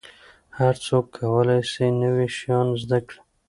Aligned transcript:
هر 0.57 0.75
څوک 0.85 1.05
کولای 1.17 1.61
سي 1.71 1.85
نوي 2.03 2.27
شیان 2.37 2.67
زده 2.81 2.99
کړي. 3.07 3.19